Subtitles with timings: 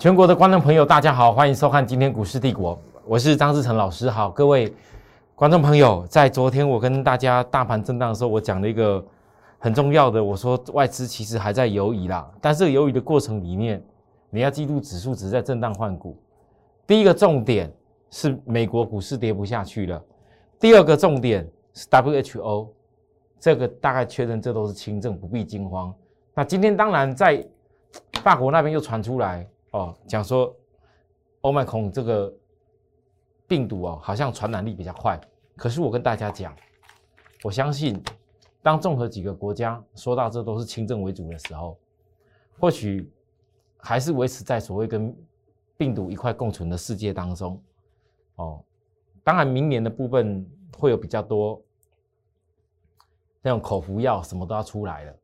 [0.00, 4.08] 全国的观众朋友，大家好，欢迎收看今天股市帝国，我是张志成老师。
[4.08, 4.74] 好，各位
[5.34, 9.04] 观众朋友，在昨天我跟大家大盘震荡的时候，我讲了一个
[9.58, 13.84] 很重要的，我说外资其实还在犹疑啦，但是犹疑的过程里面，
[14.30, 16.16] 你要记住指数只是在震荡换股。
[16.86, 17.70] 第一个重点
[18.08, 20.02] 是美国股市跌不下去了，
[20.58, 22.68] 第二个重点是 WHO，
[23.38, 25.94] 这个大概确认这都是轻症，不必惊慌。
[26.34, 27.46] 那今天当然在
[28.22, 30.54] 法国那边又传出来哦，讲说
[31.42, 32.32] 欧麦孔这个
[33.46, 35.20] 病毒哦，好像传染力比较快。
[35.56, 36.54] 可是我跟大家讲，
[37.42, 38.02] 我相信
[38.62, 41.78] 当综合几个国家说到这都是轻症为主的时候，
[42.58, 43.10] 或许
[43.78, 45.16] 还是维持在所谓跟
[45.76, 47.62] 病毒一块共存的世界当中
[48.36, 48.64] 哦。
[49.22, 50.44] 当然，明年的部分
[50.76, 51.62] 会有比较多
[53.40, 55.16] 那种口服药，什么都要出来了。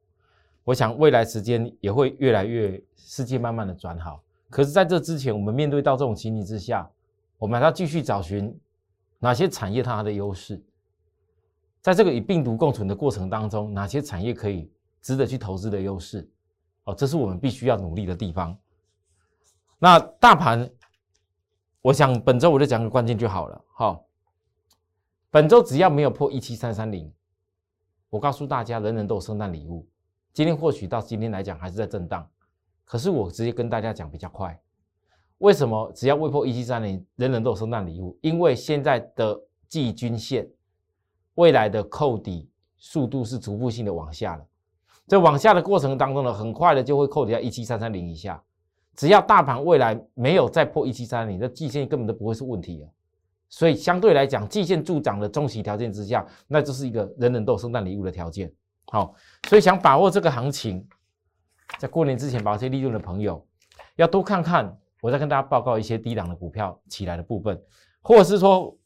[0.64, 4.22] 我想未来时间也会越来越，世界慢慢的转好。
[4.48, 6.88] 可是，在这之前，我们面对到这种情形之下，
[7.36, 8.58] 我们还要继续找寻
[9.18, 10.62] 哪些产业它的优势。
[11.82, 14.70] 在这个与病毒共存的过程当中，哪些产业可以
[15.02, 16.28] 值得去投资的优势？
[16.84, 18.56] 哦，这是我们必须要努力的地方。
[19.78, 20.70] 那大盘，
[21.82, 23.64] 我想本周我就讲个关键就好了。
[23.72, 24.04] 好，
[25.30, 27.12] 本周只要没有破一七三三零，
[28.08, 29.86] 我告诉大家，人人都有圣诞礼物。
[30.32, 32.28] 今天或许到今天来讲还是在震荡，
[32.86, 34.58] 可是我直接跟大家讲比较快。
[35.38, 38.16] 为什么只要未破一七三零，人人都有圣诞礼物？
[38.22, 40.48] 因为现在的季均线，
[41.34, 42.48] 未来的扣底
[42.78, 44.46] 速度是逐步性的往下了。
[45.06, 48.42] 在往下的过程当中呢，很快的就会扣底在一七三三零以下。
[48.94, 52.88] 只要大盘未来没有再破一七三零，那季线根本都不会是问题了。
[53.50, 58.50] 所以相对来讲，季线助涨的中期条件之下，那就是一个人人都有圣诞礼物的条件。
[58.86, 59.14] 好，
[59.48, 60.86] 所以想把握这个行情，
[61.78, 63.46] 在过年之前把这些利润的朋友，
[63.96, 64.76] 要多看看。
[65.02, 67.62] 我再跟大家报告一些低档的股票起来的部分，
[68.00, 68.76] 或者是说，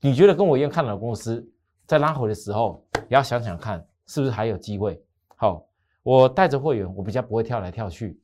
[0.00, 1.48] 你觉得跟我一样看好公司，
[1.86, 5.02] 在拉回的时候，也要想想看是不是还有机会。
[5.36, 5.64] 好，
[6.02, 8.20] 我带着会员，我比较不会跳来跳去，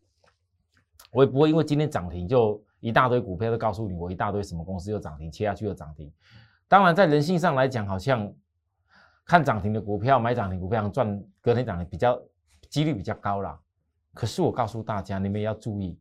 [1.12, 6.12] 我也不会因为今天涨停就一大堆股票都告诉你，我一大堆什么公司又涨停，切下去又涨停。
[6.66, 8.30] 当然，在人性上来讲，好像。
[9.24, 12.18] 看涨停的股票，买涨停股票赚隔天涨停比较
[12.70, 13.60] 几率比较高啦。
[14.18, 15.96] 可是我告诉大家，你们也要注意，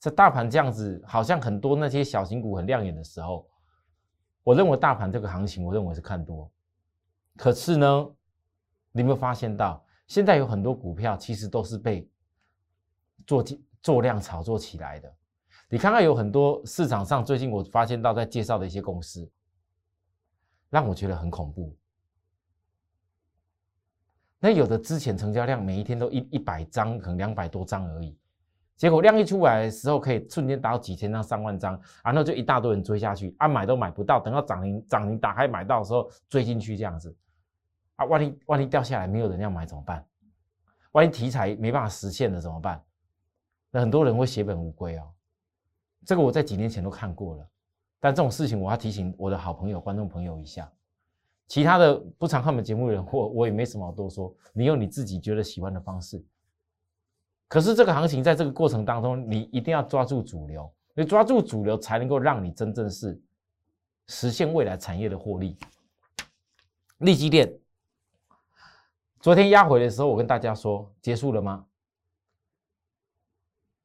[0.00, 3.46] 这大盘这样子，好像很多那些小型股很亮眼的时候，
[4.42, 6.50] 我认为大盘这个行情，我认为是看多。
[7.36, 8.10] 可是呢，
[8.90, 12.10] 你有没有发现到，现在有很多股票其实都是被
[13.26, 13.44] 做
[13.82, 15.14] 做量炒作起来的。
[15.68, 19.30] 你看看有很多市场上最近我发现到在介绍的一些公司，
[20.70, 21.76] 让我觉得很恐怖。
[24.40, 28.16] 那有的之前成交量每一天都一一百张，可能两百多张而已，
[28.76, 37.12] 结果量一出来的时候，可以瞬间达到几千张、上万张，然后就一大堆人追下去，啊买都买不到，等到涨停涨停打开买到的时候追进去这样子，
[37.96, 40.06] 啊万一万一掉下来没有人要买怎么办？
[40.92, 42.80] 万一题材没办法实现了怎么办？
[43.70, 45.10] 那很多人会血本无归哦。
[46.06, 47.48] 这个我在几年前都看过了，
[47.98, 50.70] 但这种事情我要提醒我的好朋友、观众朋友一下。
[51.48, 54.32] 其他的不常看我们节目的人， 我我也没什么好多说。
[54.52, 56.22] 你用你自己觉得喜欢的方式。
[57.48, 63.18] 可是这个行情在这个过程当中，你一定要抓住主流，你抓住主流才能够让你真正是
[64.08, 65.56] 实现未来产业的获利。
[66.98, 67.58] 利基电
[69.20, 71.66] 昨天压回的时候，我跟大家说结束了吗？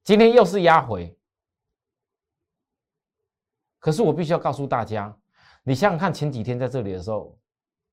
[0.04, 1.18] 今天又是压回，
[3.80, 5.18] 可是我必须要告诉大家，
[5.64, 7.40] 你想想看，前几天在这里的时候。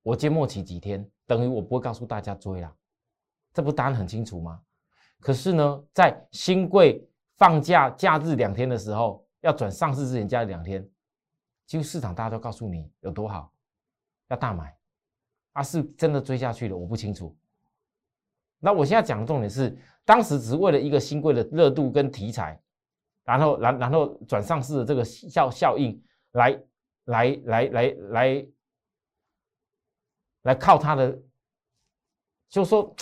[0.03, 2.75] 我接末期几天，等于我不会告诉大家追啦，
[3.53, 4.59] 这不答案很清楚吗？
[5.19, 7.07] 可是呢，在新贵
[7.37, 10.83] 放假假日两天的时候，要转上市之前假日两天，
[11.67, 13.53] 几乎市场大家都告诉你有多好，
[14.29, 14.75] 要大买，
[15.51, 17.37] 啊，是真的追下去了，我不清楚。
[18.59, 22.59] 那我现在讲的重点是，当时只为了一个新贵的热度跟题材，
[23.23, 26.63] 然后然然后转上市的这个效效应，来
[27.05, 28.47] 来来来来。
[30.43, 31.21] 来靠它的，
[32.49, 32.95] 就说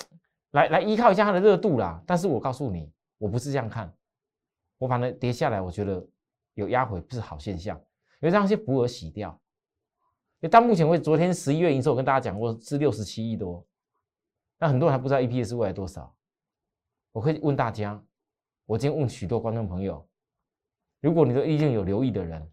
[0.51, 2.03] 来来依靠一下它的热度啦。
[2.06, 3.94] 但是我告诉你，我不是这样看，
[4.77, 6.06] 我把它跌下来，我觉得
[6.56, 7.77] 有压回不是好现象，
[8.21, 9.31] 因为让些补额洗掉。
[10.41, 13.65] 因为到目前为止，昨天十一月营收我跟大家讲过是六十七亿多，
[14.57, 16.15] 那很多人还不知道 EPS 未来多少。
[17.12, 18.03] 我可以问大家，
[18.65, 20.07] 我今天问许多观众朋友，
[21.01, 22.51] 如果你都已经有留意的人。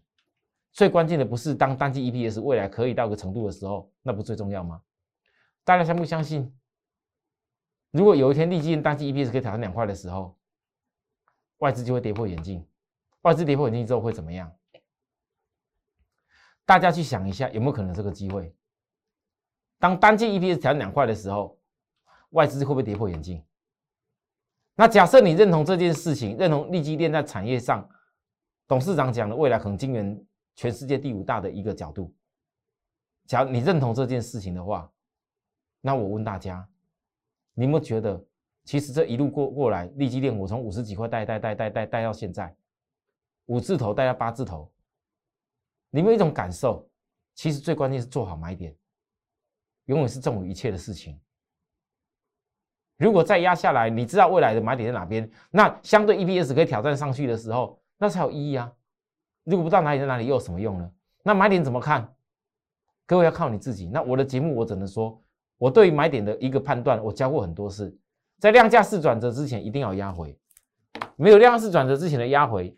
[0.77, 4.79] 最关键的不是当单季 EPS 未来可以到个程度的时候，那不最重要吗？
[5.63, 6.55] 大家相不相信？
[7.89, 10.37] 如果有一天利基单季 EPS 可以挑战两块的时候，
[11.57, 12.63] 外资就会跌破眼镜。
[13.21, 14.53] 外资跌破眼镜之后会怎么样？
[16.63, 18.55] 大家去想一下，有没有可能这个机会？
[19.79, 21.59] 当单季 EPS 调两块的时候，
[22.29, 23.43] 外资会不会跌破眼镜？
[24.75, 27.89] 那假设你认同这件事情，认同利基电在产业上，
[28.67, 30.23] 董事长讲的未来可能晶圆
[30.57, 32.13] 全世界第五大的一个角度。
[33.27, 34.91] 假如你认同这件事情的话，
[35.81, 36.67] 那我问大家，
[37.53, 38.21] 你有没有觉得，
[38.63, 42.53] 其实这一路过过来，利基电我从五十几块带带带带带带到现在，
[43.45, 44.71] 五字头带到八字头，
[45.91, 46.89] 你有一种感受，
[47.35, 48.75] 其实最关键是做好买点，
[49.85, 51.19] 永远是重于一切的事情。
[52.97, 58.73] 如果再压下来，你知道未来的买点在哪边，那相对 EPS 可以挑战上去的时候，那才有意义啊。
[59.47, 60.91] 如果不知道哪里在哪里，又有什么用呢？
[61.23, 62.13] 那买点怎么看？
[63.05, 63.87] 各位要靠你自己。
[63.87, 65.17] 那我的节目我只能说，
[65.57, 67.97] 我对于买点的一个判断，我教过很多次，
[68.39, 70.37] 在量价式转折之前一定要压回，
[71.15, 72.77] 没有量价式转折之前的压回，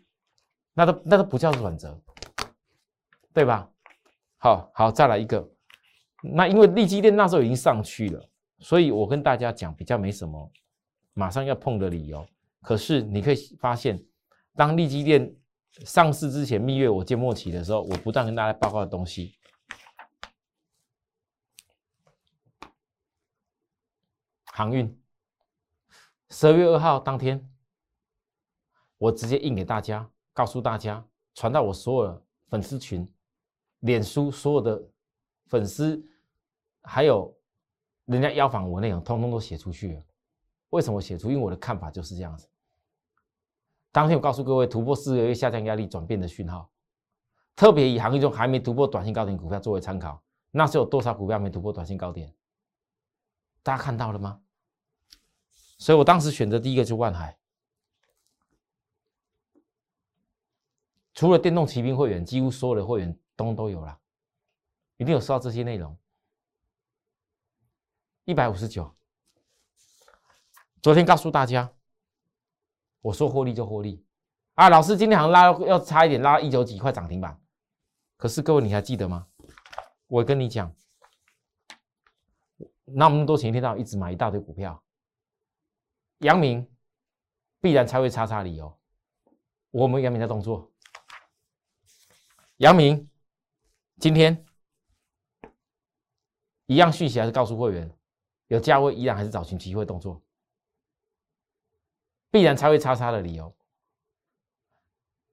[0.72, 2.00] 那都那都不叫转折，
[3.34, 3.68] 对吧？
[4.38, 5.50] 好好再来一个，
[6.22, 8.24] 那因为利基电那时候已经上去了。
[8.60, 10.50] 所以我跟大家讲，比较没什么
[11.14, 12.24] 马上要碰的理由。
[12.62, 14.00] 可是你可以发现，
[14.54, 15.34] 当利基电
[15.70, 19.38] 上市之前，蜜月我见末期的时候，我不断跟大家报告的东西。
[24.44, 25.00] 航运，
[26.28, 27.50] 十二月二号当天，
[28.98, 33.10] 我直接印给大家，告诉大家，传到我所有的粉丝群、
[33.80, 34.90] 脸书所有的
[35.46, 36.02] 粉丝，
[36.82, 37.36] 还有。
[38.06, 40.02] 人家邀访我内容，通通都写出去了。
[40.70, 41.30] 为什么写出？
[41.30, 42.49] 因为我的看法就是这样子。
[43.92, 46.70] 当天我告诉各位，突破四个月下降压力转变的讯号，
[47.56, 50.22] 特别以行业中还没突破短线高点股票作为参考。
[50.52, 52.34] 那是有多少股票没突破短线高点？
[53.62, 54.40] 大家看到了吗？
[55.78, 57.36] 所以我当时选择第一个就万海。
[61.14, 63.98] 除了电动骑兵会员，几乎所有的会员都都有了，
[64.96, 65.96] 一定有收到这些内容。
[68.24, 68.94] 一百五十九，
[70.80, 71.72] 昨天告诉大家，
[73.00, 74.04] 我说获利就获利
[74.54, 74.68] 啊！
[74.68, 77.40] 老师今天好像拉要差一点，拉一九几块涨停板。
[78.16, 79.26] 可是各位你还记得吗？
[80.06, 80.74] 我跟你讲，
[82.84, 84.82] 那么多钱一天到晚一直买一大堆股票，
[86.18, 86.68] 阳明
[87.60, 88.78] 必然才会叉叉理由。
[89.70, 90.70] 我们阳明在动作，
[92.58, 93.08] 阳明
[93.98, 94.44] 今天
[96.66, 97.90] 一样讯息还是告诉会员。
[98.48, 100.20] 有价位依然还是找寻机会动作，
[102.30, 103.54] 必然才会叉叉的理由。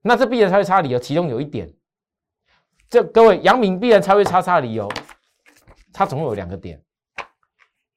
[0.02, 1.74] 那这必然才会叉理由，其中有一点，
[2.90, 4.90] 这各位杨明必然才会叉叉的理由，
[5.94, 6.84] 它总有两个点，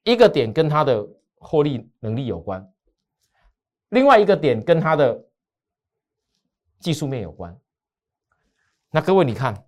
[0.03, 2.71] 一个点跟它的获利能力有关，
[3.89, 5.25] 另外一个点跟它的
[6.79, 7.57] 技术面有关。
[8.89, 9.65] 那各位你看，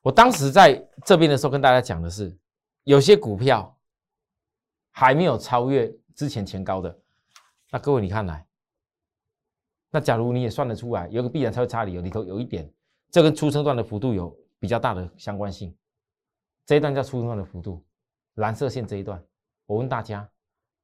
[0.00, 2.36] 我当时在这边的时候跟大家讲的是。
[2.84, 3.78] 有些股票
[4.90, 7.00] 还没有超越之前前高的，
[7.72, 8.46] 那各位你看来，
[9.90, 12.70] 那假如你也算得出来，有个必然才会差理由里头有一点，
[13.10, 15.74] 这跟出生段的幅度有比较大的相关性。
[16.66, 17.82] 这一段叫出生段的幅度，
[18.34, 19.24] 蓝色线这一段，
[19.64, 20.28] 我问大家，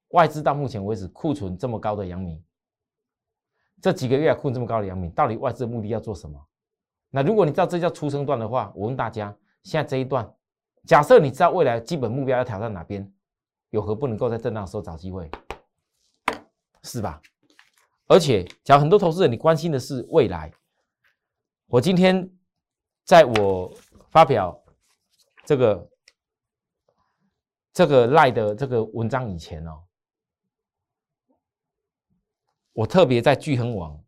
[0.08, 2.42] 外资到目前为止库存这么高的阳明，
[3.82, 6.42] 这几个月库存这么高的阳明，到底外资的目的要做什么？
[7.10, 10.34] 那如果你知道这叫出生段的话，我问大家，现在这一段。
[10.86, 13.12] 假设你知道未来基本目标要挑战哪边，
[13.70, 15.30] 有何不能够在震荡的时候找机会，
[16.82, 17.20] 是吧？
[18.06, 20.52] 而且，假如很多投资人你关心的是未来，
[21.66, 22.30] 我今天
[23.04, 23.74] 在我
[24.10, 24.58] 发表
[25.44, 25.90] 这个
[27.72, 29.84] 这个赖的这个文章以前哦，
[32.72, 34.02] 我特别在聚恒网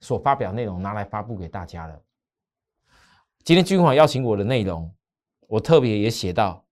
[0.00, 2.02] 所发表内容拿来发布给大家了。
[3.42, 4.94] 今天聚亨网邀请我的内容。
[5.48, 6.64] 我特别也写到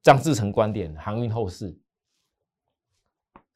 [0.00, 1.78] 张志成观点，航运后市。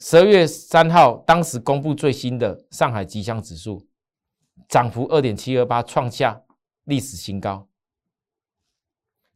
[0.04, 3.86] 十二月三号，当时公布最新的上海吉祥指数，
[4.68, 6.42] 涨幅二点七二八，创下
[6.86, 7.68] 历史新高。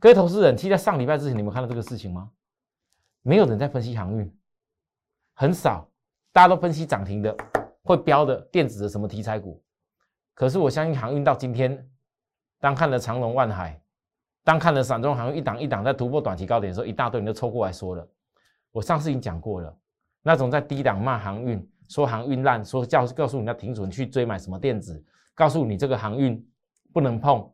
[0.01, 2.33] 各位投资人，记得上礼拜之前，你们看到这个事情吗？
[3.23, 4.37] 没有人在分析航运，
[5.35, 5.89] 很少，
[6.33, 7.33] 大家都分析涨停的、
[7.85, 9.63] 会标的电子的什么题材股。
[10.35, 11.89] 可是我相信航运到今天，
[12.59, 13.81] 当看了长隆、万海。
[14.43, 18.05] 当看了散装航运一档一档在突破短期高点的时候，一大堆人都凑过来说了。
[18.73, 19.73] 我上次已经讲过了，
[20.27, 25.01] 那种在低档骂航运，说航运烂，说叫告诉你要停损去追买什么电子，
[25.37, 26.45] 告诉你这个航运
[26.93, 27.49] 不能碰，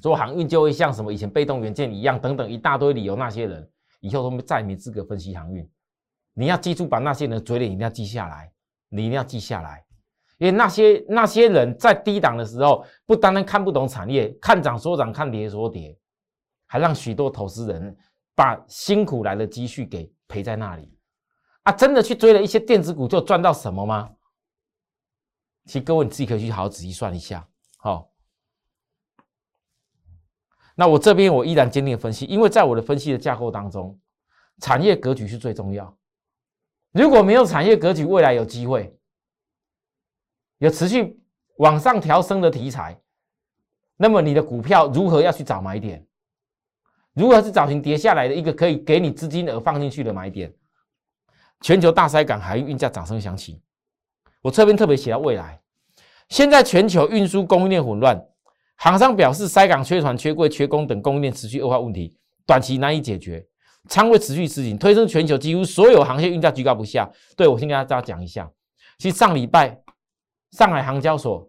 [0.00, 5.68] 说航运就会像什么以前被动元件一样等等一大堆理由，那些人以后都没再没资格分析航运。
[6.34, 8.48] 你要记住，把那些人嘴脸一定要记下来，
[8.90, 9.84] 你一定要记下来。
[10.38, 15.98] 因为那些那些人在低档的时候，不单单看不懂产业，看涨说涨，看跌说跌，
[16.68, 17.96] 还让许多投资人
[18.36, 20.96] 把辛苦来的积蓄给赔在那里
[21.68, 21.72] 啊！
[21.72, 24.10] 真的去追了一些电子股，就赚到什么吗？
[25.66, 27.46] 其实各位你自己可以去好好仔细算一下。
[27.76, 28.10] 好，
[30.74, 34.00] 那我这边我依然坚定分析，因为在我的分析的架构当中，
[34.60, 35.94] 产业格局是最重要。
[36.92, 38.98] 如果没有产业格局，未来有机会。
[40.56, 41.22] 有持续
[41.58, 42.98] 往上调升的题材，
[43.98, 46.04] 那么你的股票如何要去找买点？
[47.12, 50.50] 如何是找寻跌下来的一个可以给你资金额放进去的买点？
[51.60, 53.60] 全球大塞港海运运价掌声响起。
[54.42, 55.60] 我这边特别写到未来，
[56.28, 58.22] 现在全球运输供应链混乱，
[58.76, 63.46] 行商表示塞港缺船、缺柜、缺工等供应链持续恶化问题，短期难以解决，
[63.88, 67.10] 仓位持续吃紧，推升全球几乎所有航线运价居高不下。
[67.36, 68.50] 对我先跟大家讲一下，
[68.98, 69.82] 其实上礼拜。
[70.52, 71.46] 上海航交所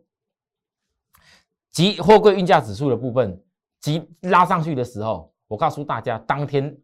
[1.72, 3.42] 及货柜运价指数的部分
[3.80, 6.78] 及拉上去的时候，我告诉大家，当天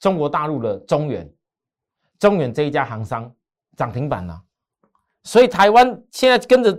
[0.00, 1.30] 中国大陆的中远、
[2.22, 3.28] 中远这一家航商
[3.76, 4.40] 涨停板了，
[5.24, 6.72] 所以台湾现在跟着，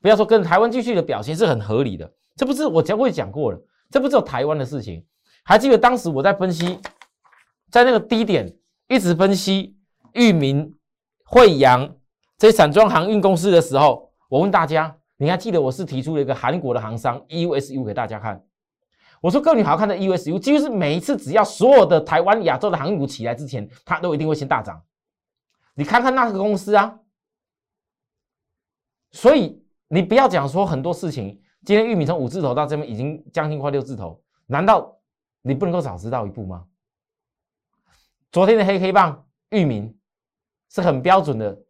[0.00, 2.10] 不要说跟着台湾继续的表现是很合理的。
[2.34, 3.60] 这不是我讲过讲过了，
[3.90, 5.04] 这不是台湾的事情。
[5.44, 6.80] 还记得当时我在分析，
[7.70, 8.50] 在那个低点
[8.88, 9.76] 一直分析
[10.14, 10.74] 裕民、
[11.26, 11.94] 惠阳。
[12.38, 18.42] 这些散装航运公司的时候，我问大家，你还记得我是提出了一个韩国的航商 EUSU 给大家看？
[19.26, 24.80] 我说，各位好看的 EUSU，几乎是每一次只要所有的台湾、亚洲的航运股起来之前，它都一定会先大涨。
[25.74, 27.00] 你看看那个公司啊，
[29.10, 34.96] 所以你不要讲说很多事情，今天玉米从五字头到这边已经将近快六字头，难道
[35.42, 36.64] 你不能够早知道一步吗？
[38.30, 39.92] 昨天的黑黑棒玉米
[40.70, 41.64] 是很标准的。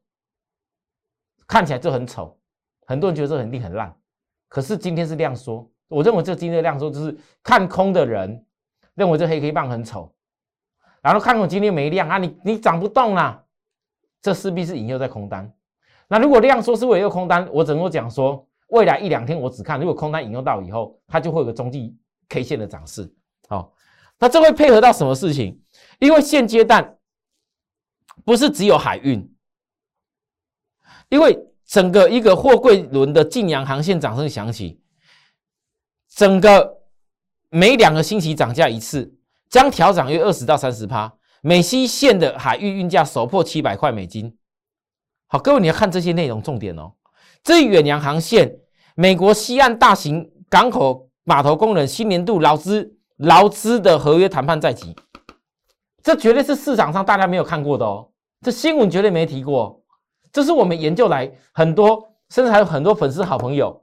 [1.46, 2.38] 看起来就很丑，
[2.86, 3.98] 很多人觉得这肯定很烂。
[4.46, 8.45] 可是今天是量缩，我认为这今天的量缩就是看空的人
[8.95, 10.12] 认为这黑黑棒很丑，
[11.00, 13.43] 然后看我今天没量啊，你你涨不动啊，
[14.21, 15.52] 这势必是引诱在空单。
[16.09, 21.97] 那如果量缩是为了空单，我只能讲说未来一两天我只看，如果空单引诱到以后，它就会有个中继
[22.28, 23.12] K 线的涨势。
[23.49, 23.73] 好，
[24.19, 25.61] 那这会配合到什么事情？
[25.99, 26.97] 因为现阶段
[28.25, 29.33] 不是只有海运。
[31.09, 34.81] 因为整个一个货柜轮的晋阳航线掌声响起，
[36.16, 36.78] 整个
[37.50, 39.14] 每两个星期涨价一次，
[39.50, 41.12] 将调涨约二十到三十趴。
[41.42, 44.35] 美西线的海运运价首破七百块美金。
[45.26, 46.90] 好，各位你要看这些内容重点哦。
[47.42, 48.50] 这远洋航线，
[48.94, 54.96] 美国西岸大型港口码头工人新年度劳资劳资的合约谈判在即，
[56.02, 58.08] 这绝对是市场上大家没有看过的哦，
[58.40, 59.82] 这新闻绝对没提过。
[60.32, 63.82] 这是我们研究来很多，甚至还有很多粉丝好朋友，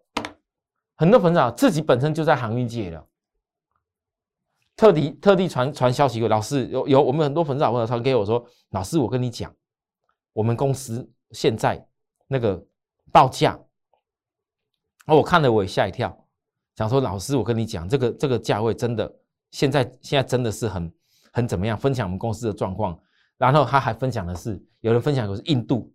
[1.04, 3.06] 很多粉丝啊自己本身就在航运界的，
[4.78, 9.54] 特地特地传传消息给老师，有有我们很多粉丝好朋友传给我说，老师我跟你讲，
[10.32, 11.86] 我们公司现在
[12.26, 12.66] 那个
[13.12, 13.60] 报价，
[15.08, 16.26] 哦我看了我也吓一跳，
[16.78, 19.14] 想说老师我跟你讲，这个这个价位真的
[19.52, 20.94] 现在现在真的是很
[21.34, 21.78] 很怎么样？
[21.78, 22.98] 分享我们公司的状况，
[23.38, 25.94] 然后他还分享的是，有人分享的是印度。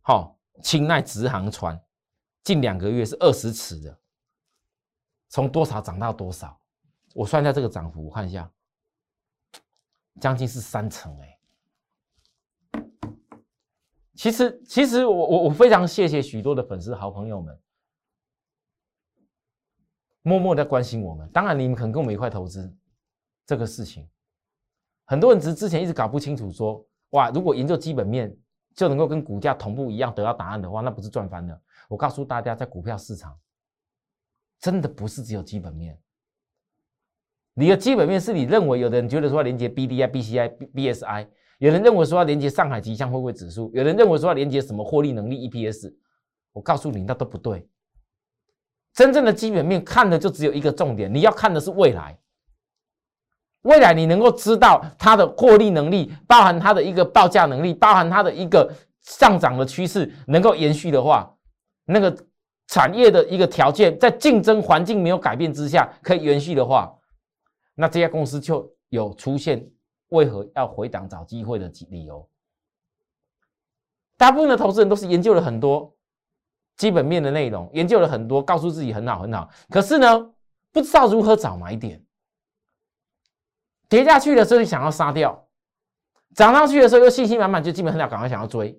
[0.00, 1.78] 好，青奈直航船
[2.44, 3.98] 近两个月是二十尺的，
[5.28, 6.58] 从多少涨到多少？
[7.14, 8.50] 我算一下这个涨幅，我看一下，
[10.20, 11.38] 将近是三成哎。
[14.14, 17.60] 其实，其实我我我非常谢谢许多的粉丝好朋友们，
[20.22, 21.28] 默默在关心我们。
[21.30, 22.74] 当然，你们可能跟我们一块投资
[23.46, 24.08] 这个事情，
[25.04, 28.36] 很多人只是之前一直搞不清楚，说哇，如果研究基本面。
[28.74, 31.60] 就能够跟股价同步一样得到答案的话，那不是赚翻了？
[31.88, 33.36] 我告诉大家，在股票市场，
[34.60, 35.98] 真的不是只有基本面。
[37.54, 45.94] 你的基本面是你认为有的人觉得说要连接 B D I B C I B S I，有人认为说要连接上海吉祥会不会指数，有人认为说要连接什么获利能力 E P S。
[46.52, 47.68] 我告诉你，那都不对。
[48.94, 52.18] 真正的基本面看的就只有一个重点，你要看的是未来。
[53.62, 58.72] 未来你能够知道它的获利能力，包含它的一个报价能力，包含它的一个
[59.02, 61.36] 上涨的趋势能够延续的话，
[61.84, 62.16] 那个
[62.68, 66.94] 产业的一个条件在竞争环境没有改变之下可以延续的话，
[67.74, 69.68] 那这家公司就有出现
[70.10, 72.28] 为何要回档找机会的理由。
[74.16, 75.94] 大部分的投资人都是研究了很多
[76.76, 80.34] 基本面的内容，研究了很多，告诉自己很好很好，可是呢，
[80.72, 82.04] 不知道如何找买点。
[83.88, 85.32] 跌下去的时候，你想要杀掉；
[86.34, 88.78] 涨上去的时候，又信心满满，就基本上要赶快想要追。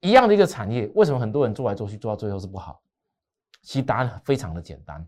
[0.00, 2.80] 一样的一个产业，为什么很多人做来做去做到最后是不好？
[3.62, 5.06] 其实答案非常的简单，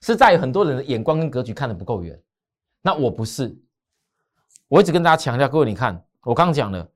[0.00, 2.20] 是在于很多人的眼光跟格局看得不够远。
[2.82, 3.56] 那我不是，
[4.68, 6.86] 我一直跟大家强调，各位你看，我刚刚讲了，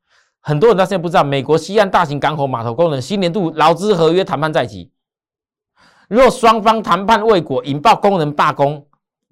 [0.40, 4.92] 很多人到现在不知道，美国西岸大型港口码头工人新年度劳资合约谈判在即，
[6.08, 8.86] 若双方谈判未果，引爆工人罢工，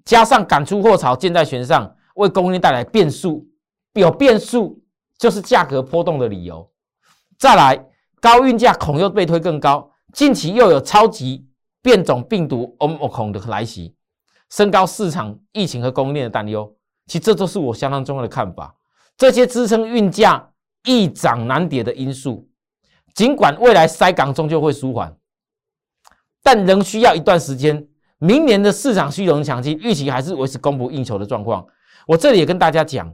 [0.05, 3.47] 加上赶出货潮箭在弦上，为供应链带来变数，
[3.93, 4.81] 有变数
[5.17, 6.71] 就是价格波动的理由。
[7.37, 7.85] 再来，
[8.19, 9.91] 高运价恐又被推更高。
[10.11, 11.47] 近期又有超级
[11.83, 13.95] 变种病毒 Omicron 的来袭，
[14.49, 16.75] 升高市场疫情和供应链的担忧。
[17.05, 18.75] 其实这都是我相当重要的看法。
[19.15, 20.51] 这些支撑运价
[20.85, 22.49] 易涨难跌的因素，
[23.13, 25.15] 尽管未来塞港终究会舒缓，
[26.41, 27.87] 但仍需要一段时间。
[28.17, 31.63] 明年的市场需求强劲，预期还是维持供不应求的状况。
[32.07, 33.13] 我这里也跟大家讲，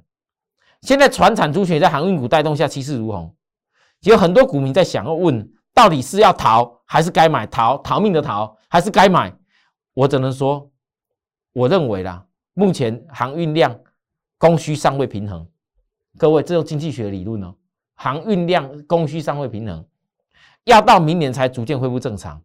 [0.82, 3.36] 现在船产族群在航运股带动下气势如虹。
[4.04, 7.48] 有很多股民在想要问，到底是要逃还是该买？
[7.48, 9.34] 逃逃命的逃还是该买？
[9.94, 10.70] 我只能说，
[11.54, 13.80] 我认为啦，目前航运量
[14.38, 15.48] 供需尚未平衡。
[16.18, 17.56] 各位，这是经济学理论哦，
[17.96, 19.86] 航运量供需尚未平衡，
[20.66, 22.42] 要到明年才逐渐恢复正常。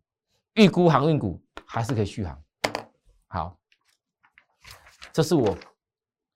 [0.54, 2.40] 预估航运股还是可以续航。
[3.26, 3.58] 好，
[5.12, 5.56] 这是我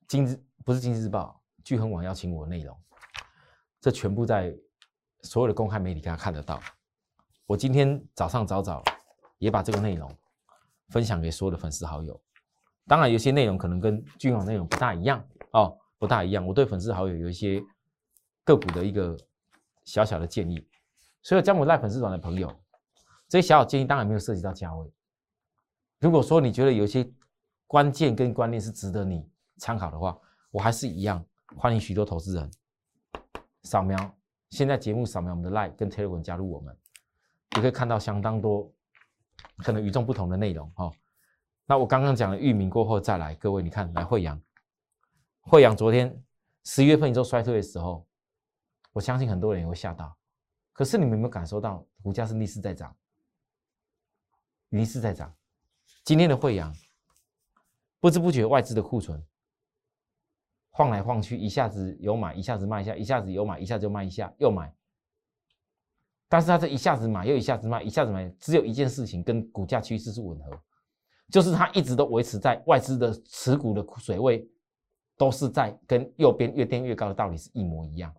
[0.07, 2.77] 今日不是经济日报，聚恒网邀请我的内容，
[3.79, 4.53] 这全部在。
[5.23, 6.61] 所有的公开媒体大家看得到，
[7.45, 8.83] 我今天早上早早
[9.39, 10.09] 也把这个内容
[10.89, 12.19] 分享给所有的粉丝好友。
[12.85, 16.45] 当然，有些内容可能跟君网内容不大一样哦，不大一样。
[16.45, 17.63] 我对粉丝好友有一些
[18.43, 19.17] 个股的一个
[19.85, 20.67] 小小的建议，
[21.21, 22.53] 所有加我赖粉丝团的朋友，
[23.29, 24.93] 这些小小建议当然没有涉及到价位。
[25.99, 27.09] 如果说你觉得有些
[27.65, 29.25] 关键跟观念是值得你
[29.57, 30.17] 参考的话，
[30.51, 32.51] 我还是一样欢迎许多投资人
[33.63, 34.15] 扫描。
[34.53, 36.77] 现在节目扫描我们的 Line 跟 Telegram 加入我们，
[37.55, 38.71] 你可以看到相当多
[39.57, 40.91] 可能与众不同的内容哈。
[41.65, 44.39] 那我刚刚讲了域名过后再来，各位你看来惠阳，
[45.41, 46.23] 惠阳昨天
[46.65, 48.05] 十一月份一周衰退的时候，
[48.91, 50.15] 我相信很多人也会吓到。
[50.71, 52.95] 可是你们有没有感受到股价是逆势在涨，
[54.69, 55.33] 逆势在涨？
[56.03, 56.71] 今天的惠阳
[57.99, 59.19] 不知不觉外资的库存。
[60.75, 64.73] 晃来晃去，一下子有买，一下子卖一下，一下子有买，一下子就卖一下，又买。
[66.27, 70.59] 但是他这一下子买，又一下子卖，一下子买，只有一件事情跟股价趋势是吻合，
[71.29, 74.49] 就是它一直都维持在外资的持股的水位，
[75.15, 78.11] 都是在跟右边越垫越高的道理是一模一样。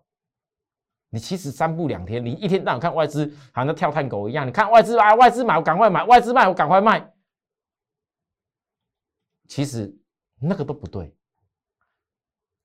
[1.09, 7.13] 你其实三步两天，你一天到晚看外资好像在跳探狗一样，你看外资啊，外资买我赶快买，外资卖我赶快卖，
[9.47, 9.97] 其实
[10.39, 11.14] 那个都不对。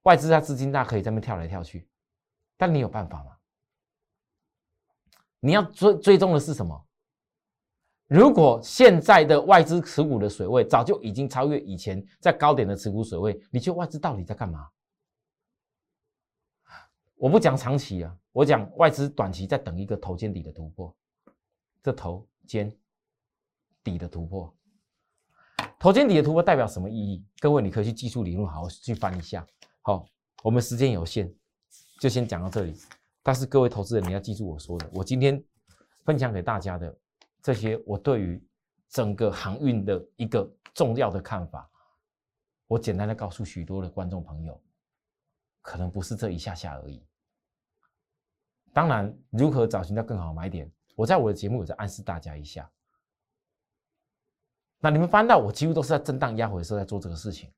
[0.02, 1.88] 外资它资金大，可以在那跳来跳去，
[2.56, 3.36] 但你有办法吗？
[5.40, 6.86] 你要追追踪的是什么？
[8.06, 14.68] 如果现在的外资持股的水位早就已经超越以前在高点的持股水位，你觉得外资到底在干嘛？
[17.14, 20.96] 我不讲长期啊，我讲外资短期在等一个头肩底的突破，
[21.82, 22.74] 这头肩
[23.84, 24.52] 底的突破，
[25.78, 27.24] 头肩底的突破代表什么意义？
[27.38, 29.46] 各位，你可以去技术理论好好去翻一下。
[29.82, 30.06] 好，
[30.42, 31.32] 我们时间有限，
[32.00, 32.76] 就先讲到这里。
[33.22, 35.42] 但是各位投资人，你要记住我说的，我今天
[36.04, 36.98] 分享给大家的
[37.42, 38.42] 这些，我对于
[38.88, 41.70] 整个航运的一个重要的看法，
[42.66, 44.60] 我简单的告诉许多的观众朋友，
[45.62, 47.02] 可能不是这一下下而已。
[48.72, 52.70] 当然，如何找寻到更好的买点，我在我的节目有在暗示大家一下。
[54.78, 57.52] 那你们翻到我几乎都是在震荡压回的时候在做这个事情。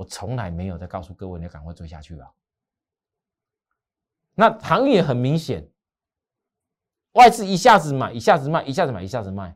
[0.00, 2.32] 我从来没有在告诉各位，你赶快追下去啊！
[4.34, 5.68] 那行业很明显，
[7.12, 9.54] 外资一下子买，一下子卖，一下子买，一下子卖。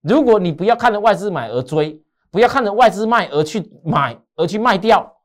[0.00, 5.16] 如果你不要看着外资买而追，不要看着外资卖而去买而去卖掉，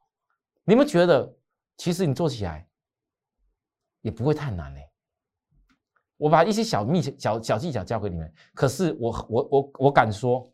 [0.66, 1.36] 你们觉得
[1.76, 2.70] 其实你做起来
[4.02, 4.88] 也不会太难嘞。
[6.16, 10.48] 我把一些小秘小小技巧教给你们，可是我我我我敢说。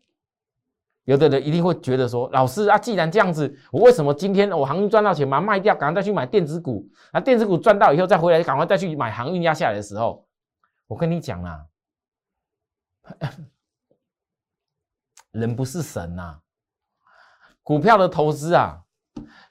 [1.06, 6.84] 有的人一定会觉得说，老师啊，既然这样子，我为什么今天我航运赚到钱，把它卖掉，赶快再去买电子股？
[7.12, 10.26] 那电子股赚到以后再回来，赶快再去买航运压下来的时候，
[10.88, 11.66] 我跟你讲啦，
[15.30, 16.40] 人不是神呐，
[17.62, 18.82] 股票的投资啊，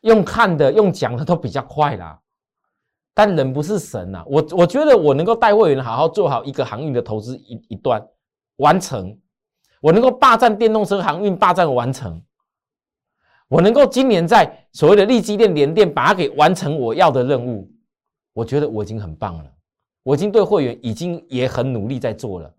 [0.02, 2.20] 用看的、用讲的都比较快啦，
[3.14, 4.26] 但人不是神呐。
[4.28, 8.06] 我我觉得我能够带会员好好做好一个航运的投资一一段
[8.58, 9.18] 完成。
[9.86, 12.20] 我能够霸占电动车航运，霸占完成。
[13.48, 17.72] 我能够今年在所谓的利基电联电，把它给完成我要的任务。
[18.34, 19.46] 我觉得我已经很棒了。
[20.02, 22.52] 我已经对会员已经也很努力在做了，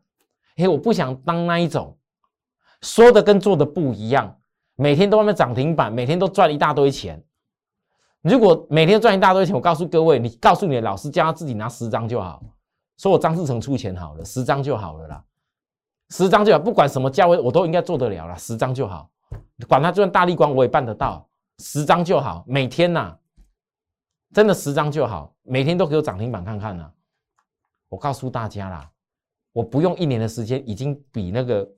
[0.57, 1.99] 嘿，我不想当那一种
[2.81, 4.39] 说的跟做的不一样，
[4.77, 7.21] 每天都外面涨停板，每天都赚一大堆钱。
[8.23, 12.41] 如果每天赚一大堆钱，我告诉各位，你告诉你的老师，叫他自己拿十张就好，
[12.99, 15.25] 说我张志成出钱好了，十张就好了啦，
[16.11, 19.11] 十张就好，不管什么价位我都应该做得了了，十张就好，
[19.69, 23.19] 管他就算大力光我也办得到，十张就好，每天呐，
[24.33, 26.93] 真的十张就好，每天都给我涨停板看看呐。
[27.89, 28.91] 我告诉大家啦，
[29.53, 31.69] 我不用一年的时间，已经比那个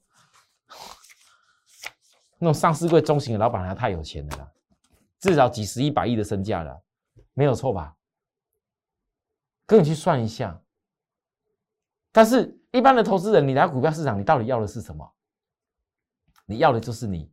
[2.38, 4.50] 那种上市柜中型的老板还太有钱了啦。
[5.20, 6.80] 至少几十亿、百亿的身价了，
[7.34, 7.94] 没有错吧？
[9.66, 10.60] 跟你去算一下。
[12.10, 15.10] 但是，一般的投资人，你来股票市场，你到底要的是什么？
[16.46, 17.30] 你要的就是你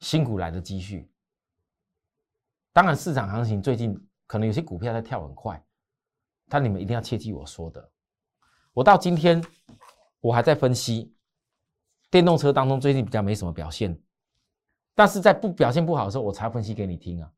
[0.00, 1.10] 辛苦来的积蓄。
[2.72, 5.62] 当然，市场行情最近可能有些股票在跳很快，
[6.48, 7.90] 但你们一定要切记我说的。
[8.72, 9.42] 我到今天，
[10.20, 11.14] 我还在分析
[12.10, 13.98] 电动车当中最近比较没什么表现。
[14.94, 17.30] 但是在不表现不好的时候，我才分析给你听啊！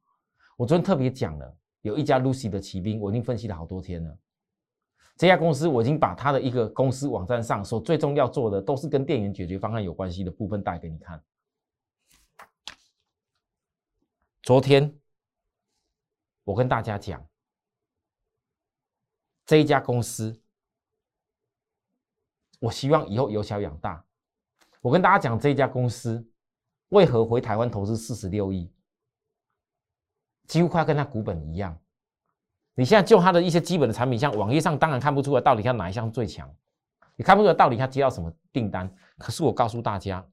[0.57, 4.19] 我昨天特别讲了，有一家 Lucy 的骑兵，我已经分析了好多天了。
[5.19, 11.23] 这家公司我已经把它的一个公司网站上所最重要做的，都是跟电源解决方案有关系的部分带给你看。
[14.43, 14.97] 昨天
[16.45, 17.29] 我跟大家讲，
[19.45, 20.41] 这一家公司，
[22.61, 24.03] 我希望以后由小养大。
[24.81, 26.27] 我跟大家讲这一家公司。
[26.91, 28.73] 为何回台湾投资四十六亿，
[30.47, 31.79] 几乎快跟他股本一样？
[32.79, 36.49] 你现在就它的一些基本的产品，像网页上当然看不出来到底它哪一项最强，
[37.17, 38.89] 你看不出来到底它接到什么订单。
[39.19, 40.25] 可是我告诉大家，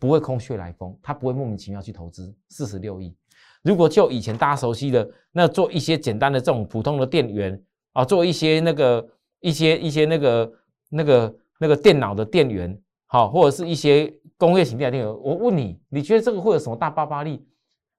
[0.00, 3.16] 不会空穴来风，它不会莫名其妙去投资四十六亿。
[3.62, 7.62] 如果就以前大家熟悉的那做一些简单的这种普通的电源
[7.92, 10.52] 啊，做一些那个一些一些那个
[10.88, 14.12] 那个那个电脑的电源，好，或者是一些。
[14.36, 17.46] 工业型电源，我问你，你觉得这个会有什么大爆发力？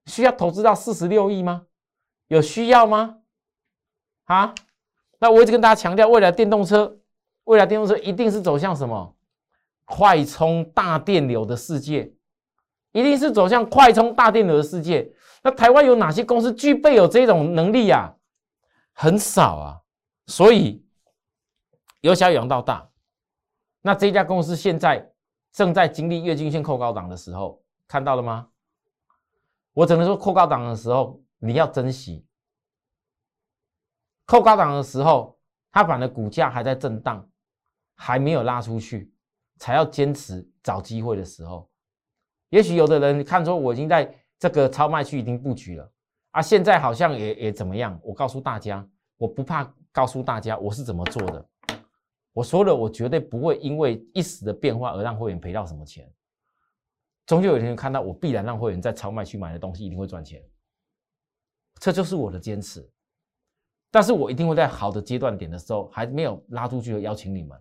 [0.04, 1.62] 需要投资到四十六亿吗？
[2.28, 3.16] 有需要吗？
[4.26, 4.54] 啊？
[5.18, 6.96] 那我一直跟大家强调，未来电动车，
[7.44, 9.16] 未来电动车一定是走向什么？
[9.84, 12.12] 快充大电流的世界，
[12.92, 15.10] 一定是走向快充大电流的世界。
[15.42, 18.14] 那台湾有哪些公司具备有这种能力呀？
[18.92, 19.80] 很少啊。
[20.26, 20.84] 所以
[22.00, 22.88] 由小养到大，
[23.80, 25.10] 那这家公司现在。
[25.52, 28.46] 正在经历月均线扣高档的时候，看到了吗？
[29.72, 32.22] 我只能说，扣高档的时候你要珍惜。
[34.26, 35.38] 扣高档的时候，
[35.70, 37.26] 它反的股价还在震荡，
[37.94, 39.12] 还没有拉出去，
[39.58, 41.70] 才要坚持找机会的时候。
[42.50, 45.92] 也许有的人看说，我已经在这个超卖区已经布局了
[46.32, 47.98] 啊，现在好像也也怎么样？
[48.02, 48.86] 我告诉大家，
[49.16, 51.48] 我不怕告诉大家我是怎么做的。
[52.32, 56.12] 我说了，我绝对不会因为一时的变化而让会员赔到什么钱。
[57.26, 60.42] 终究有一天看到，我必然让会员在超卖区买的东西一定会赚钱，
[61.80, 62.88] 这就是我的坚持。
[63.90, 67.58] 但是我一定会在好的阶段点的时候，还没有拉出去的邀请你们，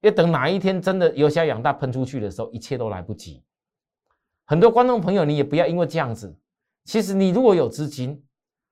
[0.00, 3.42] 因为等哪一天真的由小养大喷出去的时候，一切都来不及。
[4.44, 6.36] 很多观众朋友，你也不要因为这样子。
[6.84, 8.22] 其实你如果有资金，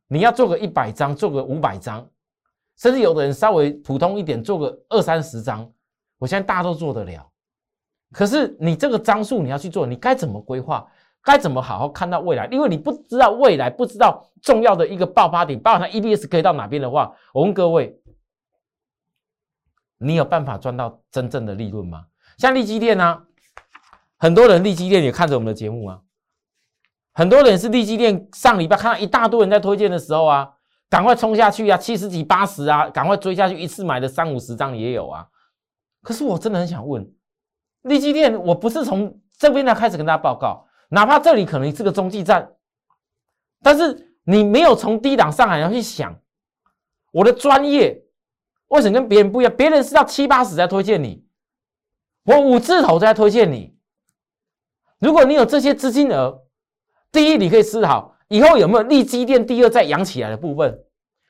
[0.09, 2.09] 你要做个一百张，做个五百张。
[2.77, 5.71] 甚至有的人稍微普通一点，做个二三十张，
[6.19, 7.31] 我相信大家都做得了。
[8.11, 10.91] 可是你这个张数你要去做，你该怎么规划？
[11.23, 12.47] 该怎么好好看到未来？
[12.51, 18.01] 因为你不知道未来，不知道重要的一个爆发点，包含它 EBS 可以到哪边的话，我问各位，
[19.99, 22.07] 你有办法赚到真正的利润吗？
[22.39, 23.23] 像利基店呢，
[24.19, 26.01] 很多人利基店也看着我们的节目啊，
[27.13, 30.55] 很多人是利基店上礼拜看到一大堆人在推荐的时候啊。
[30.91, 31.79] 赶快冲下去啊！
[31.79, 33.57] 七十几、八十啊，赶快追下去！
[33.57, 35.25] 一次买的三五十张也有啊。
[36.03, 37.09] 可是我真的很想问，
[37.83, 42.53] 利基店，我不是从这边来开始跟大家报告，哪怕这里可能是个中继站，
[43.63, 46.15] 但是你没有从低档上来要去想，
[47.13, 48.03] 我的专业
[48.69, 49.57] 为什么跟别人不一样？
[49.57, 51.25] 别人是要七八十在推荐你，
[52.25, 53.75] 我五字头在推荐你。
[54.99, 56.43] 如果你有这些资金额，
[57.11, 58.15] 第一，你可以思考。
[58.29, 60.85] 以后有没有利基店第二再养起来的部分？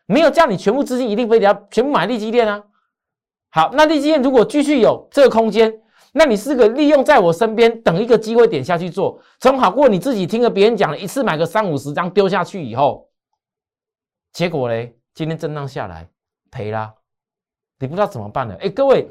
[0.07, 2.65] 没有叫你全部资金一定非得要全部买利基店啊。
[3.51, 5.80] 好，那利基店如果继续有这个空间，
[6.13, 13.09] 那你是个利用在我身边等一个机会点下去做，总好过你自己听了别人讲了一次买个三五十张丢下去以后，
[14.33, 16.09] 结果嘞，今天震荡下来
[16.51, 16.93] 赔啦，
[17.79, 18.57] 你不知道怎么办了。
[18.61, 19.09] 哎，各位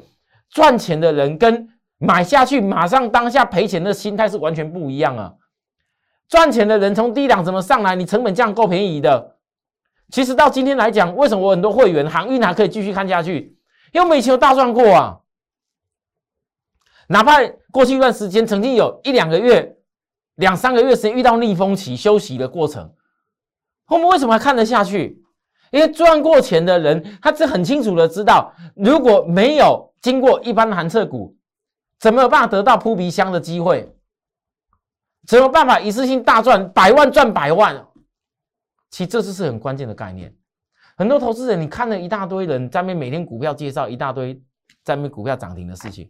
[0.50, 5.32] 赚钱的人跟买下去马上当下赔钱的心态是完全不一样啊。
[6.28, 7.96] 赚钱的人从低档怎么上来？
[7.96, 9.36] 你成本降够便宜的，
[10.10, 13.56] 其实到今天来讲，为什么我很多会员航运还可以继续看下去？
[13.92, 15.16] 因为我们以前有大赚过啊。
[17.10, 19.76] 哪怕过去一段时间，曾经有一两个月、
[20.36, 22.94] 两三个月时间遇到逆风期休息的过程，
[23.88, 25.20] 我们为什么还看得下去？
[25.72, 31.36] 因为赚过钱的人，他是很清楚的知道，如果没有经过一般的寒彻股，
[31.98, 33.92] 怎么有办法得到扑鼻香的机会？
[35.26, 37.84] 怎么办法一次性大赚百万赚百万？
[38.90, 40.32] 其实这是是很关键的概念。
[40.96, 44.40] 很多投资人，你看了一大堆人在面每天股票介绍一大堆
[44.84, 46.08] 在面股票涨停的事情，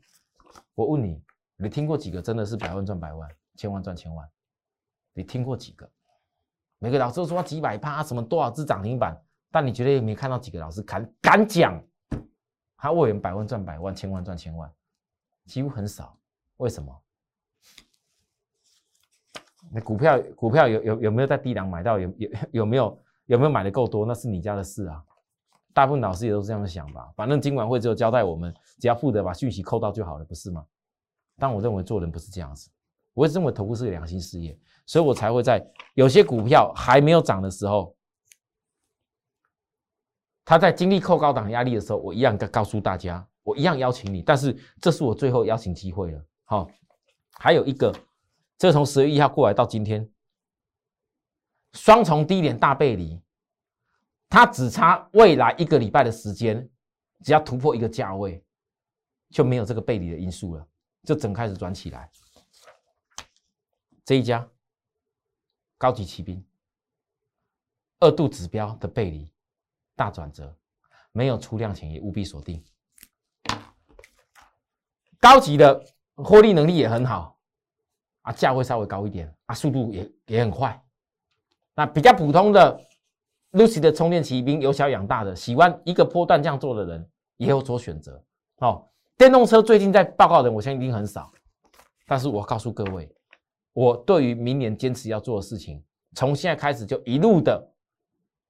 [0.74, 1.22] 我问你，
[1.56, 4.28] 你听过几个真的是百万赚百万，千万赚千万？
[5.12, 5.90] 你听过几个？
[6.78, 9.20] 每个老师都说几百趴，什么多少只涨停板？
[9.50, 11.82] 但你绝对没看到几个老师敢敢讲，
[12.76, 14.72] 他为人百万赚百万，千万赚千万，
[15.46, 16.16] 几乎很少。
[16.56, 17.02] 为什么？
[19.72, 21.98] 那股票股票有有有没有在低档买到？
[21.98, 24.06] 有有有没有有没有买的够多？
[24.06, 25.04] 那是你家的事啊。
[25.72, 27.08] 大部分老师也都是这样想吧。
[27.16, 30.64] 反正今晚会只有交代我们，只要负责把讯息扣到就好了，不是吗？
[31.38, 32.70] 但我认为做人不是这样子。
[33.14, 34.56] 我认为投资是个良心事业，
[34.86, 37.96] 所以我才会在有些股票还没有涨的时候。
[40.44, 46.24] 他在经历扣高档压力的时候，我一样告告诉大家，我一样邀请你，但是这是我最后邀请机会了。
[46.44, 46.68] 好，
[47.32, 47.94] 还有一个，
[48.58, 50.08] 这从十月一号过来到今天，
[51.74, 53.20] 双重低点大背离，
[54.30, 56.66] 它只差未来一个礼拜的时间，
[57.22, 58.42] 只要突破一个价位，
[59.28, 60.66] 就没有这个背离的因素了，
[61.02, 62.08] 就整开始转起来。
[64.04, 64.48] 这一家
[65.76, 66.42] 高级骑兵
[67.98, 69.30] 二度指标的背离。
[69.96, 70.56] 大转折，
[71.12, 72.64] 没有出量前也务必锁定。
[75.18, 77.38] 高级的获利能力也很好
[78.22, 80.82] 啊，价位稍微高一点啊，速度也也很快。
[81.74, 82.80] 那比较普通的
[83.52, 88.22] Lucy 的充电骑兵，由小养大的，喜欢一个波段这样做的人也有所选择。
[88.58, 91.32] 哦，电动车最近在报告的人，我相信一定很少。
[92.06, 93.10] 但是我告诉各位，
[93.72, 95.82] 我对于明年坚持要做的事情，
[96.14, 97.72] 从现在开始就一路的，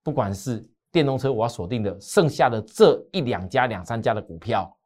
[0.03, 0.67] 不管是。
[0.93, 4.77] 电动车我要锁定的剩下的这一两家、两三家的股票，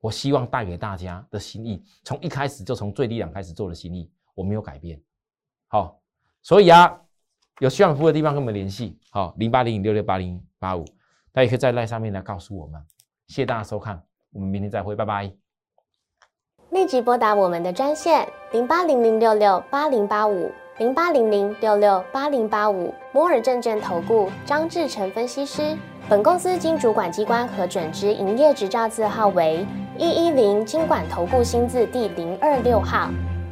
[0.00, 5.00] 我希望带给大家的心意，从一开始就从最低档开始做的心意，我没有改变。
[5.68, 6.02] 好，
[6.42, 7.00] 所以啊，
[7.60, 8.98] 有需要服务的地方跟我们联系。
[9.10, 10.84] 好，零八零六六八零八五，
[11.32, 12.80] 大家也可以在赖上面来告诉我们。
[13.28, 15.32] 谢谢大家收看，我们明天再会，拜拜。
[16.70, 20.50] 立即拨打我们的专线零八零零六六八零八五。
[20.78, 29.64] 零八零零六六八零八五摩尔证券投顾张志成分析师，本公司经主管机关核准之营业执照字号为
[29.96, 33.08] 一一零金管投顾新字第零二六号。